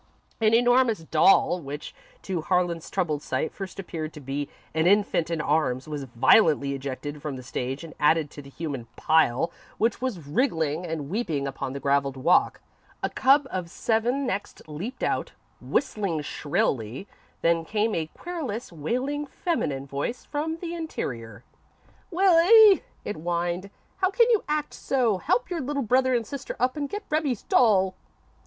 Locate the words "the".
7.35-7.43, 8.41-8.49, 11.73-11.79, 20.57-20.73